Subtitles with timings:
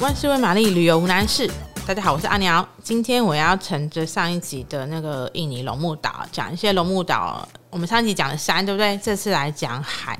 [0.00, 1.50] 万事问玛丽，旅游无难事。
[1.88, 2.68] 大家好，我是阿鸟。
[2.82, 7.48] 今天我要乘着上一集的那个印尼龙目岛，讲一些龙目岛。
[7.70, 8.94] 我们上一集讲的山，对不对？
[8.98, 10.18] 这次来讲海。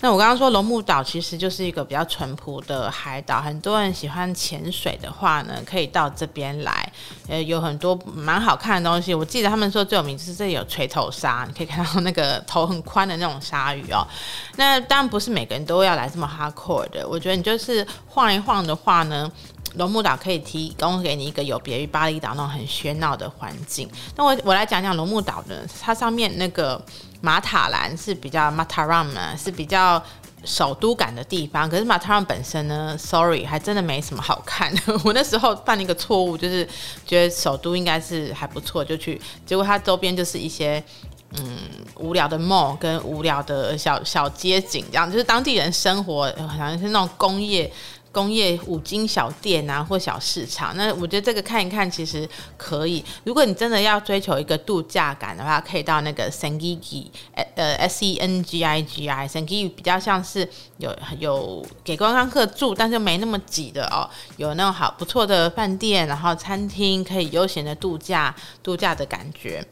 [0.00, 6.92] 那我刚刚说龙目岛其实就是一个比较淳朴的海岛，很多人喜欢潜水的话呢，可以到这边来。
[7.28, 9.12] 呃，有很多蛮好看的东西。
[9.12, 14.06] 我记得他们说最有名就是这里有锤头鲨，你可以看到那个头很宽的那种鲨鱼哦。
[14.54, 17.04] 那当然不是每个人都要来这么 hardcore 的。
[17.08, 19.28] 我觉得你就是晃一晃的话呢。
[19.74, 23.88] 龙目岛可以提供给你一个有别于巴厘岛那种很喧闹的环境。
[24.16, 26.80] 那我我来讲讲龙目岛的，它上面那个
[27.20, 30.02] 马塔兰是比较 Mataram 呢，是比较
[30.44, 31.70] 首都感的地方。
[31.70, 34.80] 可是马塔兰本身呢，Sorry，还真的没什么好看的。
[35.04, 36.66] 我那时候犯了一个错误，就是
[37.06, 40.82] 觉得首都应该是还不错，就去，结果它周边就是一些
[41.36, 41.58] 嗯
[41.96, 47.70] 无聊的 mall 跟无聊的小小街景，这样就是当地人生活好像是那种工业。
[48.12, 53.04] 工业五金小店啊，或小市场，那我觉得这个看一看其实可以。
[53.24, 57.06] 如果你真的要追求一个度假感的话，可以到那个 Sengigi，
[57.54, 69.64] 呃，S E N G I G I，Sengigi 比较像是有有给观光客住，但是没那么挤的哦，有那种好不错的饭店，然后餐厅可以悠闲的度假，度假的感觉。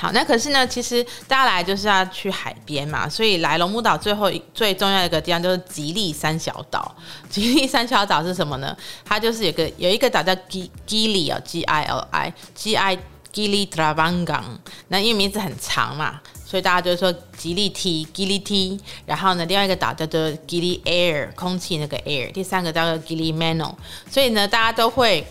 [0.00, 6.94] 好，那可是呢，其实大家来就是要去海边嘛，所以来龙目岛最后一最重要的一个地方就是吉利三小岛。
[7.28, 8.76] 吉利三小岛是什么呢？
[9.04, 12.96] 它就是有个有一个岛叫吉吉利啊，G I L I G I
[13.32, 14.44] 吉利 Travangan。
[14.86, 18.80] 那因为名字很长嘛，所以大家就说吉利 T 吉利 T。
[19.04, 22.30] 然后呢，另外一个岛叫做吉利 Air，空气那个 Air。
[22.30, 23.74] 第三个叫做吉利 Mano。
[24.08, 25.26] 所以呢，大家都会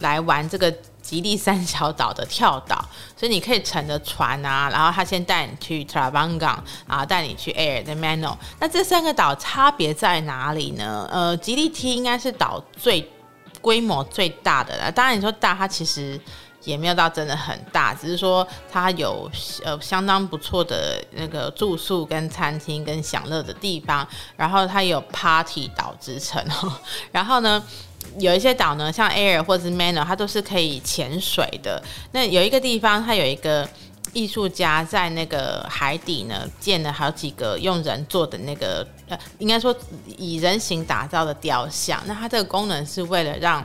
[0.00, 0.74] 来玩这个。
[1.02, 2.84] 吉利三小岛的跳岛，
[3.16, 8.36] 所以你可以乘着船啊，然后他先带你去 Travangan，然后带你去 Air 的 Mano。
[8.58, 11.08] 那这三个岛差别在哪里呢？
[11.10, 13.10] 呃，吉利 T 应该是岛最
[13.60, 14.92] 规模最大的了。
[14.92, 16.20] 当然你说大，它其实
[16.64, 19.30] 也没有到真的很大，只是说它有
[19.64, 24.06] 呃相当不错的那个住宿跟餐厅跟享乐的地方，
[24.36, 26.42] 然后它有 Party 岛之城。
[27.10, 27.62] 然后呢，
[28.18, 31.82] 有一些岛呢，像 Air 或者是 Mano，它都是可以潜水的。
[32.12, 33.68] 那有一个地方，它有一个
[34.12, 39.74] 艺术家在那个海底呢建了好几个用人做的那个呃，应该说
[40.18, 42.02] 以人形打造的雕像。
[42.06, 43.64] 那它这个功能是为了让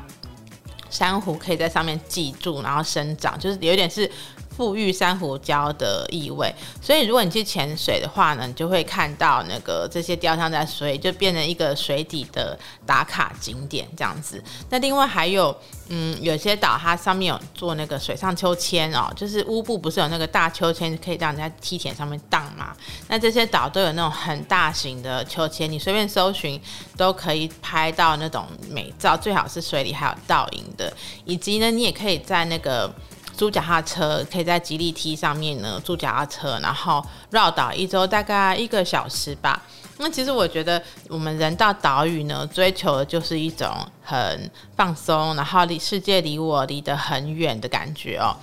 [0.89, 4.09] 珊瑚可以在上面寄住，然后生长，就是有点是。
[4.55, 14.41] 富裕珊瑚礁的意味，所以如果你去潜水的话呢，你就会看到那个这些雕像在水，就变成一个水底的打卡景点这样子。
[14.69, 15.53] 那另外还有，
[15.89, 22.73] 嗯，有些岛它上面有做那个水上秋千哦，就是乌布不是有那个大秋千可以让人家梯田上面荡嘛？
[23.09, 26.59] 那这些岛都有那种很大型的秋千，你随便搜寻
[26.95, 30.93] 都可以拍到那种美照，最好是水里还有倒影的，
[31.25, 32.89] 以及呢，你也可以在那个。
[33.35, 39.61] 租脚踏车可以在吉利 T 上面呢，租脚踏车，然后绕岛一周大概一个小时吧。
[39.97, 43.69] 那其实我觉得我们人到岛屿呢，追求的就是一种
[44.03, 48.35] 很放松，然后离世界离我离得很远的感觉哦。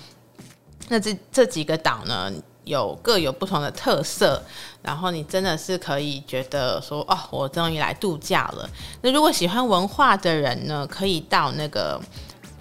[0.89, 2.33] 那这这几个岛呢，
[2.65, 4.43] 有各有不同的特色，
[4.83, 8.69] 然后你真的是可以觉得说，哦，我终于来度假了。
[9.01, 12.01] 那如果喜欢文化的人呢，可以到那个。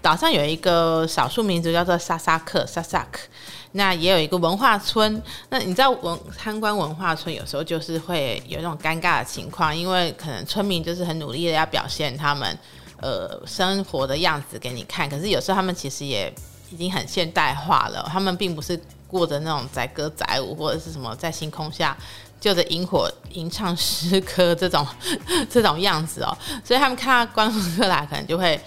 [0.02, 3.20] 岛上有一个少数民族叫做萨萨克萨萨克，
[3.74, 5.22] 那也有一个文化村。
[5.50, 12.58] 那你知道文参观文化村有时候就是会有那种尴尬的情况，因为可能村民就是很努力的要表现他们
[13.00, 16.34] 呃生活的样子给你看，可是有时候他们其实也
[16.72, 21.96] 已经很现代化了，他们并不是过着那种载歌载舞或者是什么在星空下
[22.40, 24.88] 就着萤火吟唱诗歌这种
[25.48, 26.36] 这种样子哦，
[26.66, 28.60] 所以他们看到观光客来可能就会。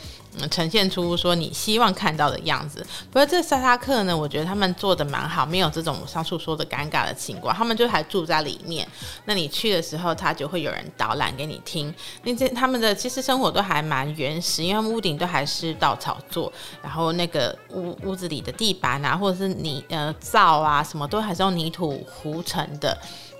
[0.50, 2.84] 呈现出说你希望看到的样子。
[3.10, 7.54] 不过这萨萨克呢，我觉得他们做的蛮好，没有这种上述说的尴尬的情况。
[7.54, 8.86] 他们就还住在里面，
[9.24, 11.92] 那你去的时候，他就会有人导览给你听。
[12.22, 16.52] 那这他们的其实生活都还蛮原始，因为屋顶都还是稻草做，
[16.82, 22.96] 然后那个屋屋子里的地板啊，或者是泥呃灶啊，什么都还是用泥土糊成的，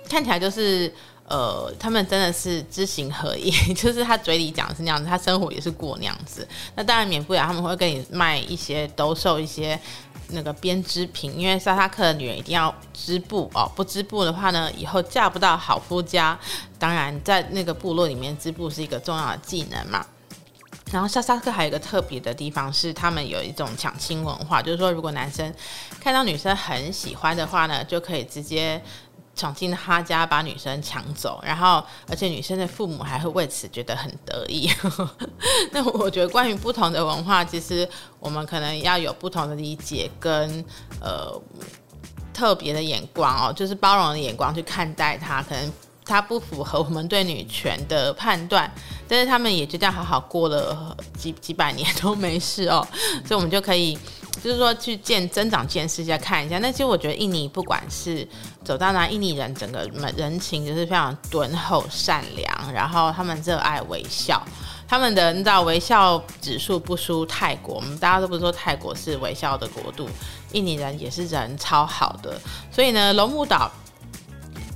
[0.09, 0.93] 看起来就是。
[1.27, 6.47] 呃，他们真的是知行合一， 就是他嘴里讲的是那样子，他生活也是过那样子。
[6.75, 9.79] 那当然免不了他们会跟你卖一些兜售一些
[10.29, 16.37] 那个编织品，因为萨萨克的女人一定要织布哦，不织布的话呢，以后嫁不到好夫家。
[16.77, 20.05] 当然，在那个部落里面，织布是一个重要的技能嘛。
[20.91, 25.51] 然后萨萨克还有一个特别的地方是，他们有一种抢亲文化，就是说如果男生
[25.99, 28.79] 看到女生很喜欢的话呢，就可以直接。
[29.35, 34.69] 闯进他家把女生抢走，然后而且女生的父母还会为此觉得很得意。
[35.71, 37.87] 那我觉得关于不同的文化，其实
[38.19, 40.63] 我们可能要有不同的理解跟
[41.01, 41.39] 呃
[42.33, 45.71] 特别的眼光哦，就是包容的眼光去看待它，可能。
[46.07, 48.71] 他不符合我们对女权的判断，
[49.07, 52.87] 但是他们也就这样好好过了几几百年都没事哦，
[53.25, 53.97] 所以我们就可以，
[54.43, 56.59] 就是说去见增长见识一下看一下。
[56.59, 58.27] 那其实我觉得印尼不管是
[58.63, 64.41] 走到哪，印尼人整个人情就是非常敦厚善良，然后他们热爱微笑，
[64.87, 70.09] 他们的你知道微笑指数不输泰国，我们大家都不是说泰国是微笑的国度，
[70.51, 72.39] 印尼人也是人超好的，
[72.71, 73.71] 所以呢，龙目岛。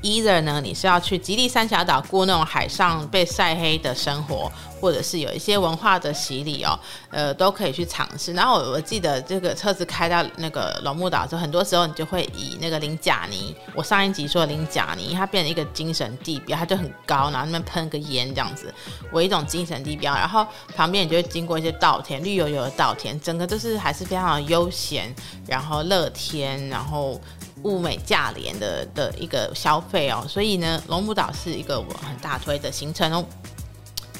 [0.02, 6.80] Either 呢，你是要去吉利三峡岛过那种海上被晒黑的生活，或者是有一些文化的洗礼哦，
[7.10, 8.34] 呃，都可以去尝试。
[8.34, 18.74] 然后我我记得这个车子开到那个龙目岛的时候，很多时候你就会以那个林贾尼，我上一集说林贾尼，它变成一个精神地标，它就很高，然后那边喷个烟这样子，
[19.12, 20.14] 为一种精神地标。
[20.16, 25.14] 然后旁边你就会经过一些稻田，绿油油的稻田，整个都是还是非常的悠闲，
[25.46, 27.20] 然后乐天，然后。
[27.64, 33.26] 物美价廉的的一个消费哦，所以呢，龙目岛是一个我很大推的行程哦。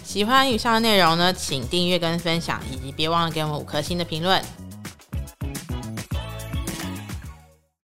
[0.04, 4.44] 喜欢以上的内容呢，请订阅跟分享，以及别忘了给我们五颗星的评论。